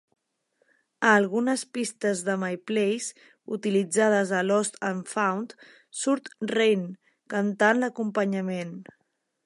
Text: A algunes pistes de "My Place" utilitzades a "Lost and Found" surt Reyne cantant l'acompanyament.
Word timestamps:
A 1.09 1.09
algunes 1.17 1.63
pistes 1.77 2.23
de 2.29 2.37
"My 2.43 2.57
Place" 2.71 3.27
utilitzades 3.57 4.33
a 4.39 4.41
"Lost 4.49 4.81
and 4.91 5.07
Found" 5.13 5.55
surt 6.05 6.33
Reyne 6.57 6.91
cantant 7.35 7.85
l'acompanyament. 7.85 8.77